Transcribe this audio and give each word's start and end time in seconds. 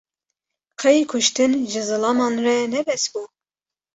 Qey 0.83 0.99
kuştin, 1.11 1.51
ji 1.71 1.81
zaliman 1.87 2.35
re 2.45 2.55
ne 2.71 2.81
bes 2.87 3.03
bû 3.11 3.21